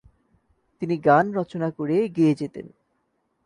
তিনি 0.81 0.95
গান 0.97 1.25
রচনা 1.33 1.69
করে 1.71 1.97
গেয়ে 2.07 2.33
যেতেন। 2.35 2.67